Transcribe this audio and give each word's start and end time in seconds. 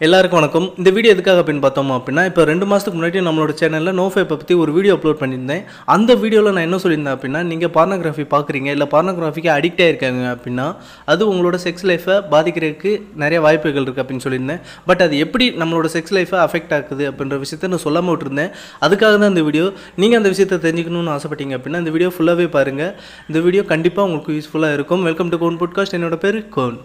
எல்லாருக்கும் 0.00 0.38
வணக்கம். 0.38 0.64
இந்த 0.80 0.90
வீடியோ 0.94 1.10
எதுக்காக 1.14 1.40
அப்படின்னு 1.40 1.62
பார்த்தோம் 1.64 1.90
அப்படின்னா 1.96 2.22
இப்போ 2.28 2.42
ரெண்டு 2.48 2.64
மாதத்துக்கு 2.70 2.98
முன்னாடி 2.98 3.18
நம்மளோட 3.26 3.52
சேனலில் 3.60 3.96
நோஃபேப்பை 3.98 4.36
பற்றி 4.40 4.54
ஒரு 4.62 4.70
வீடியோ 4.76 4.94
அப்லோட் 4.96 5.20
பண்ணியிருந்தேன். 5.20 5.60
அந்த 5.94 6.14
வீடியோவில் 6.22 6.54
நான் 6.56 6.66
என்ன 6.68 6.78
சொல்லியிருந்தேன் 6.84 7.16
அப்படின்னா 7.16 7.40
நீங்கள் 7.50 7.70
பார்னோகிராஃபி 7.76 8.24
பார்க்குறீங்க 8.34 8.68
இல்லை 8.76 8.86
பார்னோகிராஃபிக்கு 8.94 9.50
அடிக்ட் 9.56 9.82
ஆகிருக்காங்க 9.84 10.24
அப்படின்னா 10.34 10.66
அது 11.14 11.22
உங்களோட 11.32 11.58
செக்ஸ் 11.66 11.86
லைஃப்பை 11.90 12.16
பாதிக்கிறதுக்கு 12.32 12.92
நிறைய 13.24 13.40
வாய்ப்புகள் 13.46 13.84
இருக்குது 13.86 14.04
அப்படின்னு 14.04 14.24
சொல்லியிருந்தேன். 14.26 14.60
பட் 14.90 15.02
அது 15.06 15.20
எப்படி 15.24 15.46
நம்மளோட 15.62 15.90
செக்ஸ் 15.96 16.14
லைஃப்பை 16.18 16.40
அஃபெக்ட் 16.46 16.74
ஆகுது 16.78 17.06
அப்படின்ற 17.10 17.38
விஷயத்த 17.44 17.70
நான் 17.74 17.84
சொல்லாமல் 17.86 18.14
விட்டுருந்தேன். 18.14 18.50
அதுக்காக 18.86 19.14
தான் 19.24 19.32
இந்த 19.34 19.44
வீடியோ 19.48 19.68
நீங்கள் 20.04 20.20
அந்த 20.20 20.32
விஷயத்தை 20.34 20.58
தெரிஞ்சுக்கணும்னு 20.66 21.12
ஆசைப்பட்டீங்க 21.16 21.56
அப்படின்னா 21.58 21.82
இந்த 21.84 21.92
வீடியோ 21.96 22.10
ஃபுல்லாகவே 22.16 22.48
பாருங்கள் 22.56 22.92
இந்த 23.28 23.42
வீடியோ 23.46 23.64
கண்டிப்பாக 23.74 24.08
உங்களுக்கு 24.08 24.36
யூஸ்ஃபுல்லாக 24.38 24.78
இருக்கும். 24.78 25.04
வெல்கம் 25.10 25.30
டு 25.34 25.38
கோன் 25.44 25.60
பாட்காஸ்ட் 25.62 25.96
என்னோட 26.00 26.18
பேர் 26.26 26.40
கோன் 26.58 26.78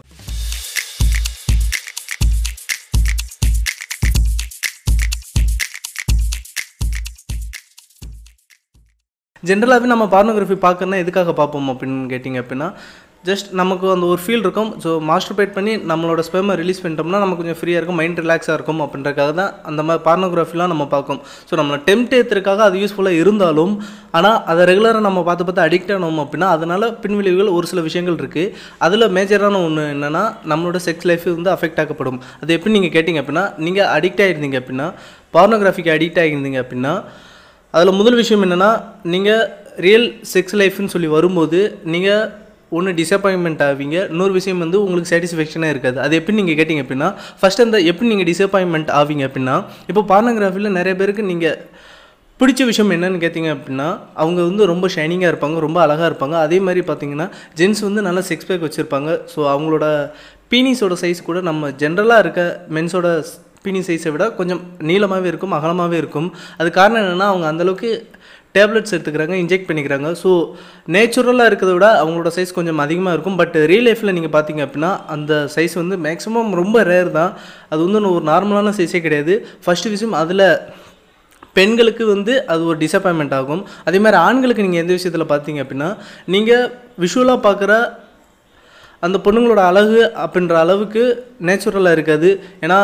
ஜென்ரலாகவே 9.43 9.91
நம்ம 9.91 10.05
பார்னோகிராஃபி 10.15 10.57
பார்க்கணும்னா 10.63 11.03
எதுக்காக 11.03 11.33
பார்ப்போம் 11.41 11.69
அப்படின்னு 11.73 12.09
கேட்டிங்க 12.13 12.39
அப்படின்னா 12.43 12.67
ஜஸ்ட் 13.27 13.47
நமக்கு 13.59 13.85
அந்த 13.93 14.05
ஒரு 14.11 14.21
ஃபீல் 14.23 14.43
இருக்கும். 14.45 14.69
ஸோ 14.83 14.89
மாஸ்டர்பேட் 15.09 15.53
பண்ணி 15.55 15.73
நம்மளோட 15.91 16.21
ஸ்பெம்மை 16.27 16.53
ரிலீஸ் 16.61 16.81
பண்ணிட்டோம்னா 16.83 17.19
நமக்கு 17.23 17.41
கொஞ்சம் 17.41 17.57
ஃப்ரீயாக 17.59 17.79
இருக்கும் 17.79 17.99
மைண்ட் 18.01 18.19
ரிலாக்ஸாக 18.23 18.55
இருக்கும் 18.57 18.81
அப்படின்றக்காக 18.85 19.31
தான் 19.39 19.51
அந்த 19.69 19.81
மாதிரி 19.87 20.01
பார்னோகிராஃபிலாம் 20.07 20.71
நம்ம 20.73 20.85
பார்க்கும் 20.93 21.19
ஸோ 21.49 21.53
நம்மளை 21.59 21.79
டெம்ட் 21.89 22.15
ஏற்றுறதுக்காக 22.19 22.63
அது 22.67 22.81
யூஸ்ஃபுல்லாக 22.83 23.21
இருந்தாலும் 23.23 23.73
ஆனால் 24.19 24.37
அதை 24.51 24.65
ரெகுலராக 24.71 25.03
நம்ம 25.07 25.23
பார்த்து 25.29 25.47
பார்த்து 25.47 25.65
அடிக்ட் 25.67 25.93
ஆனோம் 25.97 26.21
அப்படின்னா 26.25 26.49
அதனால் 26.57 26.87
பின்விளைவுகள் 27.05 27.55
ஒரு 27.57 27.67
சில 27.71 27.81
விஷயங்கள் 27.87 28.19
இருக்குது 28.23 28.53
அதில் 28.87 29.07
மேஜரான 29.19 29.63
ஒன்று 29.67 29.85
என்னென்னா 29.95 30.23
நம்மளோட 30.53 30.79
செக்ஸ் 30.87 31.09
லைஃப் 31.11 31.27
வந்து 31.37 31.53
அஃபெக்ட் 31.57 31.81
ஆக்கப்படும். 31.83 32.19
அது 32.41 32.53
எப்படி 32.57 32.73
நீங்கள் 32.79 32.95
கேட்டிங்க 32.97 33.21
அப்படின்னா 33.23 33.45
நீங்கள் 33.67 33.89
அடிக்ட் 33.97 34.23
ஆகிருந்தீங்க 34.25 34.59
அப்படின்னா 34.63 34.89
பார்னோகிராஃபிக்கு 35.37 35.95
அடிக்ட் 35.97 36.21
ஆகியிருந்தீங்க 36.23 36.61
அப்படின்னா 36.65 36.93
அதில் 37.73 37.97
முதல் 37.99 38.19
விஷயம் 38.19 38.43
என்னென்னா 38.45 38.69
நீங்கள் 39.13 39.43
ரியல் 39.85 40.07
செக்ஸ் 40.33 40.55
லைஃப்னு 40.61 40.93
சொல்லி 40.93 41.09
வரும்போது 41.15 41.59
நீங்கள் 41.93 42.23
ஒன்று 42.77 42.91
டிசப்பாயின்மெண்ட் 42.99 43.61
ஆவீங்க 43.67 43.97
இன்னொரு 44.13 44.33
விஷயம் 44.37 44.63
வந்து 44.63 44.77
உங்களுக்கு 44.85 45.11
சாட்டிஸ்ஃபேக்ஷனாக 45.11 45.73
இருக்காது. 45.73 45.97
அது 46.05 46.13
எப்படி 46.19 46.35
நீங்கள் 46.39 46.57
கேட்டிங்க 46.59 46.83
அப்படின்னா 46.85 47.09
ஃபஸ்ட் 47.39 47.63
அந்த 47.65 47.77
எப்படி 47.91 48.09
நீங்கள் 48.11 48.29
டிசப்பாயின்மெண்ட் 48.31 48.89
ஆவீங்க 48.99 49.23
அப்படின்னா 49.29 49.55
இப்போ 49.91 50.03
பார்னோகிராஃபியில் 50.11 50.77
நிறைய 50.79 50.95
பேருக்கு 51.01 51.23
நீங்கள் 51.31 51.57
பிடிச்ச 52.39 52.65
விஷயம் 52.69 52.91
என்னன்னு 52.95 53.21
கேட்டிங்க 53.23 53.49
அப்படின்னா 53.55 53.87
அவங்க 54.23 54.39
வந்து 54.49 54.65
ரொம்ப 54.71 54.85
ஷைனிங்காக 54.95 55.31
இருப்பாங்க 55.31 55.59
ரொம்ப 55.67 55.79
அழகாக 55.85 56.09
இருப்பாங்க. 56.11 56.35
அதே 56.47 56.59
மாதிரி 56.67 56.83
பார்த்தீங்கன்னா 56.89 57.27
ஜென்ஸ் 57.59 57.81
வந்து 57.87 58.01
நல்லா 58.07 58.23
செக்ஸ் 58.29 58.49
பேக் 58.49 58.65
வச்சுருப்பாங்க. 58.67 59.09
ஸோ 59.33 59.39
அவங்களோட 59.53 59.87
பீனிஸோட 60.53 60.93
சைஸ் 61.01 61.27
கூட 61.29 61.39
நம்ம 61.49 61.69
ஜென்ரலாக 61.81 62.23
இருக்க 62.25 62.43
மென்ஸோட 62.75 63.07
பீனி 63.65 63.81
சைஸை 63.89 64.11
விட 64.15 64.25
கொஞ்சம் 64.39 64.61
நீளமாகவே 64.89 65.27
இருக்கும் 65.31 65.53
அகலமாகவே 65.57 65.97
இருக்கும். 66.01 66.29
அது 66.59 66.69
காரணம் 66.79 67.01
என்னென்னா 67.03 67.27
அவங்க 67.31 67.45
அந்தளவுக்கு 67.51 67.89
டேப்லெட்ஸ் 68.57 68.93
எடுத்துக்கிறாங்க 68.95 69.35
இன்ஜெக்ட் 69.41 69.67
பண்ணிக்கிறாங்க. 69.69 70.09
ஸோ 70.21 70.29
நேச்சுரலாக 70.93 71.49
இருக்கிறத 71.49 71.73
விட 71.77 71.87
அவங்களோட 72.01 72.29
சைஸ் 72.37 72.55
கொஞ்சம் 72.57 72.83
அதிகமாக 72.85 73.15
இருக்கும். 73.15 73.37
பட் 73.41 73.55
ரியல் 73.71 73.87
லைஃப்பில் 73.87 74.15
நீங்கள் 74.17 74.33
பார்த்தீங்க 74.35 74.61
அப்படின்னா 74.67 74.91
அந்த 75.15 75.33
சைஸ் 75.55 75.75
வந்து 75.81 75.97
மேக்ஸிமம் 76.05 76.51
ரொம்ப 76.61 76.83
ரேர் 76.91 77.11
தான். 77.19 77.31
அது 77.71 77.79
வந்து 77.87 78.01
ஒரு 78.15 78.25
நார்மலான 78.31 78.73
சைஸே 78.79 79.01
கிடையாது. 79.07 79.35
ஃபஸ்ட்டு 79.65 79.93
விஷயம் 79.95 80.17
அதில் 80.23 80.45
பெண்களுக்கு 81.57 82.03
வந்து 82.13 82.33
அது 82.53 82.61
ஒரு 82.71 82.77
டிசப்பாயின்மெண்ட் 82.83 83.35
ஆகும். 83.39 83.63
அதே 83.87 83.99
மாதிரி 84.05 84.17
ஆண்களுக்கு 84.25 84.65
நீங்கள் 84.65 84.83
எந்த 84.83 84.93
விஷயத்தில் 84.97 85.31
பார்த்தீங்க 85.33 85.61
அப்படின்னா 85.63 85.89
நீங்கள் 86.35 86.65
விஷுவலாக 87.03 87.45
பார்க்குற 87.47 87.73
அந்த 89.05 89.17
பொண்ணுங்களோட 89.25 89.61
அழகு 89.71 90.01
அப்படின்ற 90.23 90.55
அளவுக்கு 90.65 91.03
நேச்சுரலாக 91.47 91.97
இருக்காது. 91.97 92.29
ஏன்னா 92.65 92.79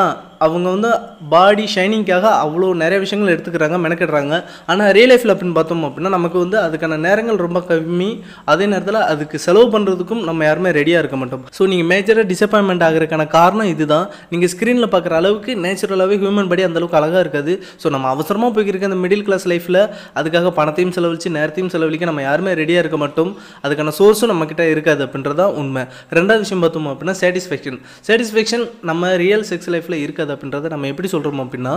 அவங்க 0.45 0.67
வந்து 0.73 0.89
பாடி 1.33 1.65
ஷைனிங்காக 1.73 2.25
அவ்வளோ 2.43 2.67
நிறைய 2.81 2.97
விஷயங்கள் 3.03 3.31
எடுத்துக்கிறாங்க 3.33 3.77
மெனக்கிடுறாங்க. 3.83 4.33
ஆனால் 4.71 4.89
ரியல் 4.97 5.09
லைஃப்பில் 5.11 5.33
அப்படின்னு 5.33 5.55
பார்த்தோம் 5.57 5.85
அப்படின்னா 5.87 6.11
நமக்கு 6.15 6.37
வந்து 6.43 6.57
அதுக்கான 6.63 6.97
நேரங்கள் 7.05 7.37
ரொம்ப 7.45 7.59
கம்மி. 7.69 8.09
அதே 8.51 8.65
நேரத்தில் 8.71 8.99
அதுக்கு 9.11 9.37
செலவு 9.45 9.67
பண்ணுறதுக்கும் 9.75 10.21
நம்ம 10.29 10.43
யாருமே 10.47 10.71
ரெடியாக 10.79 11.01
இருக்க 11.03 11.17
மாட்டோம். 11.21 11.43
ஸோ 11.57 11.65
நீங்கள் 11.71 11.89
மேஜராக 11.91 12.25
டிசப்பாயின்மெண்ட் 12.31 12.85
ஆகிறதுக்கான 12.87 13.27
காரணம் 13.37 13.69
இதுதான். 13.73 14.07
நீங்கள் 14.33 14.51
ஸ்க்ரீனில் 14.53 14.91
பார்க்குற 14.95 15.15
அளவுக்கு 15.21 15.53
நேச்சுரலாகவே 15.65 16.17
ஹியூமன் 16.23 16.49
பாடி 16.51 16.65
அந்தளவுக்கு 16.67 16.99
அழகாக 17.01 17.23
இருக்காது. 17.25 17.55
ஸோ 17.83 17.89
நம்ம 17.95 18.09
அவசரமாக 18.15 18.53
போய்க்கிருக்க 18.57 18.91
அந்த 18.91 18.99
மிடில் 19.05 19.25
கிளாஸ் 19.29 19.47
லைஃப்பில் 19.53 19.81
அதுக்காக 20.21 20.53
பணத்தையும் 20.59 20.93
செலவழித்து 20.97 21.35
நேரத்தையும் 21.37 21.71
செலவழிக்க 21.75 22.11
நம்ம 22.11 22.25
யாருமே 22.29 22.53
ரெடியாக 22.61 22.85
இருக்க 22.85 22.99
மாட்டோம். 23.05 23.31
அதுக்கான 23.65 23.95
சோர்ஸும் 24.01 24.33
நம்மக்கிட்ட 24.33 24.65
இருக்காது 24.75 25.03
அப்படின்றதான் 25.07 25.55
உண்மை. 25.63 25.85
ரெண்டாவது 26.19 26.43
விஷயம் 26.45 26.65
பார்த்தோம் 26.65 26.91
அப்படின்னா 26.93 27.17
சாட்டிஸ்ஃபேக்ஷன் 27.23 27.79
சாட்டிஸ்ஃபேக்ஷன் 28.09 28.44
நம்ம 28.89 29.13
ரியல் 29.23 29.47
செக்ஸ் 29.51 29.71
லைஃப்பில் 29.75 30.03
இருக்காது 30.03 30.31
அப்படின்றத 30.35 30.69
நம்ம 30.73 30.91
எப்படி 30.93 31.09
சொல்கிறோம் 31.13 31.41
அப்படின்னா 31.45 31.73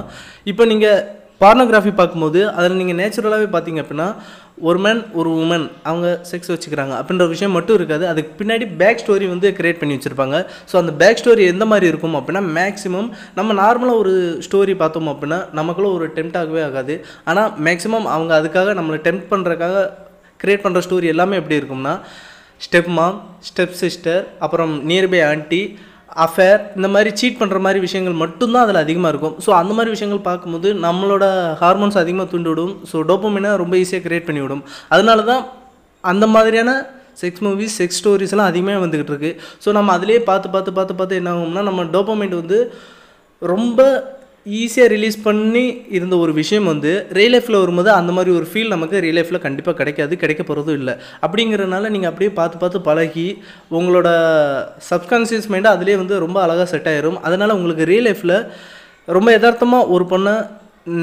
இப்போ 0.53 0.65
நீங்கள் 0.73 1.01
பார்னோகிராஃபி 1.43 1.91
பார்க்கும்போது 1.99 2.41
அதில் 2.59 2.79
நீங்கள் 2.81 2.99
நேச்சுரலாகவே 3.01 3.49
பார்த்தீங்க 3.55 3.81
அப்படின்னா 3.83 4.07
ஒரு 4.69 4.79
மேன் 4.85 5.01
ஒரு 5.19 5.31
உமன் 5.43 5.67
அவங்க 5.89 6.07
செக்ஸ் 6.31 6.51
வச்சுக்கிறாங்க 6.53 6.95
அப்படின்ற 7.01 7.25
விஷயம் 7.33 7.55
மட்டும் 7.57 7.77
இருக்காது. 7.79 8.05
அதுக்கு 8.13 8.31
பின்னாடி 8.41 8.65
பேக் 8.81 9.03
ஸ்டோரி 9.03 9.27
வந்து 9.35 9.49
க்ரியேட் 9.59 9.79
பண்ணி 9.81 9.97
வச்சுருப்பாங்க. 9.97 10.37
ஸோ 10.71 10.75
அந்த 10.81 10.93
பேக் 11.03 11.21
ஸ்டோரி 11.21 11.43
எந்த 11.53 11.65
மாதிரி 11.73 11.87
இருக்கும் 11.93 12.17
அப்படின்னா 12.21 12.43
மேக்ஸிமம் 12.59 13.09
நம்ம 13.39 13.55
நார்மலாக 13.63 14.03
ஒரு 14.03 14.15
ஸ்டோரி 14.47 14.75
பார்த்தோம் 14.83 15.11
அப்படின்னா 15.13 15.39
நமக்குள்ள 15.59 15.91
ஒரு 15.99 16.09
டெம்ட் 16.17 16.39
ஆகவே 16.41 16.63
ஆகாது. 16.69 16.97
ஆனால் 17.31 17.53
மேக்ஸிமம் 17.69 18.09
அவங்க 18.15 18.35
அதுக்காக 18.41 18.75
நம்மளை 18.81 18.99
டெம்ட் 19.07 19.29
பண்ணுறதுக்காக 19.35 19.85
க்ரியேட் 20.41 20.65
பண்ணுற 20.65 20.83
ஸ்டோரி 20.87 21.07
எல்லாமே 21.15 21.39
எப்படி 21.43 21.59
இருக்கும்னா 21.61 21.95
ஸ்டெப் 22.67 22.91
மாம் 22.99 23.17
ஸ்டெப் 23.49 23.79
சிஸ்டர் 23.83 24.23
அப்புறம் 24.45 24.75
நியர்பை 24.91 25.21
ஆண்டி 25.31 25.63
அஃபேர் 26.25 26.61
இந்த 26.77 26.89
மாதிரி 26.95 27.11
சீட் 27.21 27.39
பண்ணுற 27.41 27.59
மாதிரி 27.65 27.81
விஷயங்கள் 27.87 28.21
மட்டும்தான் 28.23 28.65
அதில் 28.67 28.83
அதிகமாக 28.85 29.13
இருக்கும். 29.13 29.35
ஸோ 29.47 29.51
அந்த 29.61 29.73
மாதிரி 29.79 29.91
விஷயங்கள் 29.97 30.27
பார்க்கும்போது 30.29 30.69
நம்மளோட 30.87 31.25
ஹார்மோன்ஸ் 31.63 31.99
அதிகமாக 32.03 32.29
தூண்டி 32.33 32.51
விடும் 32.53 32.75
ஸோ 32.93 32.97
டோப்பமினை 33.11 33.51
ரொம்ப 33.63 33.77
ஈஸியாக 33.83 34.03
க்ரியேட் 34.07 34.29
பண்ணி 34.29 34.43
விடும் 34.45 34.63
அதனால 34.89 35.23
தான் 35.31 35.43
அந்த 36.05 36.27
மாதிரியான 36.35 36.73
செக்ஸ் 37.23 37.43
மூவிஸ் 37.47 37.77
செக்ஸ் 37.81 37.99
ஸ்டோரிஸ்லாம் 38.01 38.51
அதிகமாக 38.51 38.83
வந்துக்கிட்டு 38.85 39.13
இருக்கு. 39.15 39.33
ஸோ 39.65 39.69
நம்ம 39.79 39.93
அதிலே 39.99 40.21
பார்த்து 40.31 40.49
பார்த்து 40.55 40.73
பார்த்து 40.73 40.95
பார்த்து 41.01 41.19
என்ன 41.21 41.33
ஆகும்னா 41.35 41.65
நம்ம 41.71 41.85
டோப்பமைண்ட் 41.97 42.37
வந்து 42.43 42.59
ரொம்ப 43.43 43.81
ஈஸியாக 44.57 44.93
ரிலீஸ் 44.93 45.17
பண்ணி 45.23 45.63
இருந்த 45.97 46.15
ஒரு 46.17 46.33
விஷயம் 46.33 46.65
வந்து 46.65 46.91
ரியல் 47.19 47.35
லைஃப்பில் 47.35 47.59
வரும்போது 47.61 47.91
அந்த 47.91 48.13
மாதிரி 48.13 48.31
ஒரு 48.37 48.47
ஃபீல் 48.51 48.73
நமக்கு 48.75 49.01
ரியல் 49.05 49.19
லைஃப்பில் 49.19 49.45
கண்டிப்பாக 49.47 49.77
கிடைக்காது 49.77 50.17
கிடைக்க 50.17 50.43
போகிறதும் 50.43 50.79
இல்லை. 50.81 50.95
அப்படிங்கிறனால 51.27 51.89
நீங்கள் 51.95 52.11
அப்படியே 52.11 52.31
பார்த்து 52.39 52.59
பார்த்து 52.59 52.81
பழகி 52.81 53.29
உங்களோட 53.71 54.09
சப்கான்சியஸ் 54.91 55.51
மைண்டு 55.55 55.71
அதிலே 55.75 55.97
வந்து 55.97 56.19
ரொம்ப 56.19 56.39
அழகாக 56.43 56.67
செட் 56.75 56.89
ஆயிரும். 56.93 57.21
அதனால் 57.21 57.57
உங்களுக்கு 57.59 57.85
ரியல் 57.93 58.09
லைஃப்பில் 58.09 58.39
ரொம்ப 59.17 59.31
யதார்த்தமாக 59.37 59.87
ஒரு 59.97 60.07
பொண்ணை 60.11 60.37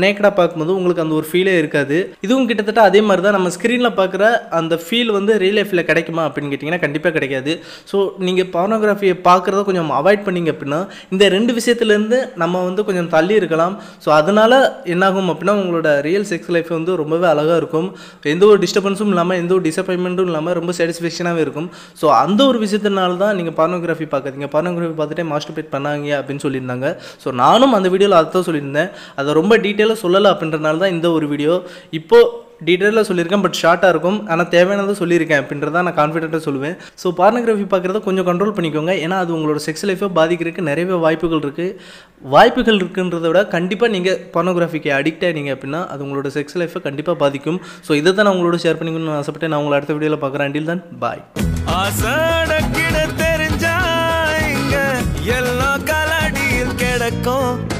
நேக்கடாக 0.01 0.33
பார்க்கும்போது 0.39 0.73
உங்களுக்கு 0.77 1.03
அந்த 1.03 1.15
ஒரு 1.19 1.27
ஃபீலே 1.29 1.53
இருக்காது. 1.61 1.97
இதுவும் 2.25 2.47
கிட்டத்தட்ட 2.49 2.81
அதே 2.89 3.01
மாதிரி 3.07 3.23
தான் 3.25 3.35
நம்ம 3.37 3.49
ஸ்க்ரீனில் 3.55 3.91
பார்க்குற 3.99 4.23
அந்த 4.59 4.73
ஃபீல் 4.85 5.11
வந்து 5.17 5.31
ரியல் 5.43 5.57
லைஃப்பில் 5.59 5.85
கிடைக்குமா 5.89 6.23
அப்படின்னு 6.27 6.51
கேட்டிங்கன்னா 6.51 6.81
கண்டிப்பாக 6.85 7.13
கிடைக்காது. 7.17 7.53
ஸோ 7.91 7.97
நீங்கள் 8.27 8.49
பார்னோகிராஃபியை 8.55 9.15
பார்க்குறத 9.29 9.63
கொஞ்சம் 9.69 9.91
அவாய்ட் 9.99 10.23
பண்ணிங்க 10.27 10.49
அப்படின்னா 10.55 10.79
இந்த 11.13 11.23
ரெண்டு 11.35 11.51
விஷயத்துலேருந்து 11.59 12.19
நம்ம 12.43 12.63
வந்து 12.67 12.85
கொஞ்சம் 12.89 13.09
தள்ளி 13.15 13.35
இருக்கலாம். 13.41 13.75
ஸோ 14.05 14.11
அதனால் 14.19 14.57
என்னாகும் 14.95 15.29
அப்படின்னா 15.33 15.55
உங்களோட 15.61 15.89
ரியல் 16.07 16.27
செக்ஸ் 16.31 16.51
லைஃப் 16.55 16.71
வந்து 16.77 16.95
ரொம்பவே 17.03 17.27
அழகாக 17.33 17.57
இருக்கும். 17.63 17.87
எந்த 18.33 18.45
ஒரு 18.51 18.59
டிஸ்டர்பன்ஸும் 18.65 19.11
இல்லாமல் 19.15 19.39
எந்த 19.43 19.53
ஒரு 19.57 19.65
டிசப்பாயின்மெண்ட்டும் 19.69 20.29
இல்லாமல் 20.31 20.57
ரொம்ப 20.59 20.73
சாட்டிஸ்ஃபேக்ஷனாகவே 20.79 21.43
இருக்கும். 21.45 21.69
ஸோ 22.01 22.05
அந்த 22.23 22.41
ஒரு 22.51 22.59
விஷயத்தினால 22.65 23.17
தான் 23.23 23.35
நீங்கள் 23.39 23.57
பார்னோகிராஃபி 23.61 24.07
பார்க்காதீங்க. 24.15 24.49
பார்னோகிராஃபி 24.55 24.95
பார்த்துட்டே 25.01 25.27
மாஸ்டர்பேட் 25.33 25.71
பண்ணாங்க 25.75 26.09
அப்படின்னு 26.19 26.43
சொல்லியிருந்தாங்க. 26.45 26.87
ஸோ 27.23 27.27
நானும் 27.43 27.75
அந்த 27.79 27.87
வீடியோவில் 27.93 28.19
அதை 28.19 28.29
தான் 28.37 28.47
சொல்லியிருந்தேன். 28.49 28.89
அதை 29.19 29.29
ரொம்ப 29.41 29.53
டீட்டெயிலாக 29.75 30.03
சொல்லலை 30.07 30.31
அப்படின்றனால 30.33 30.83
தான் 30.85 30.95
இந்த 30.97 31.07
ஒரு 31.19 31.27
வீடியோ 31.35 31.53
இப்போது 32.01 32.41
டீட்டெயிலாக 32.67 33.05
சொல்லியிருக்கேன் 33.07 33.43
பட் 33.45 33.57
ஷார்ட்டாக 33.61 33.93
இருக்கும். 33.93 34.17
ஆனால் 34.31 34.47
தேவையானதை 34.53 34.93
சொல்லியிருக்கேன் 34.99 35.41
அப்படின்றத 35.41 35.81
நான் 35.87 35.97
கான்ஃபிடென்ட்டாக 35.99 36.43
சொல்லுவேன். 36.45 36.75
ஸோ 37.01 37.07
பார்னோகிராஃபி 37.17 37.65
பார்க்குறத 37.73 37.99
கொஞ்சம் 38.05 38.27
கண்ட்ரோல் 38.29 38.53
பண்ணிக்கோங்க. 38.57 38.93
ஏன்னா 39.05 39.17
அது 39.23 39.31
உங்களோட 39.37 39.61
செக்ஸ் 39.65 39.85
லைஃபை 39.89 40.09
பாதிக்கிறதுக்கு 40.19 40.67
நிறையவே 40.69 40.97
வாய்ப்புகள் 41.05 41.43
இருக்குது 41.45 41.75
வாய்ப்புகள் 42.35 42.79
இருக்குன்றத 42.81 43.25
விட 43.31 43.41
கண்டிப்பாக 43.55 43.91
நீங்கள் 43.95 44.19
பார்னோகிராஃபிக்கு 44.35 44.91
அடிக்ட் 44.99 45.25
ஆகினீங்க 45.29 45.53
அப்படின்னா 45.57 45.81
அது 45.93 46.03
உங்களோட 46.07 46.31
செக்ஸ் 46.37 46.57
லைஃப்பை 46.61 46.81
கண்டிப்பாக 46.87 47.17
பாதிக்கும். 47.23 47.59
ஸோ 47.87 47.93
இதை 48.01 48.13
தான் 48.13 48.27
நான் 48.29 48.35
உங்களோட 48.37 48.59
ஷேர் 48.65 48.79
பண்ணிக்கணும்னு 48.81 49.19
ஆசைப்பட்டேன். 49.21 49.53
நான் 49.53 49.63
உங்களை 49.63 49.77
அடுத்த 49.79 49.95
வீடியோவில் 49.97 50.23
பார்க்குறேன். 50.25 50.49
அண்டில் 50.49 50.71
தான் 50.73 50.83
பாய் 51.03 51.23
எல்லாம் 55.37 55.85
கலடியில் 55.89 56.75
கிடக்கும். 56.81 57.74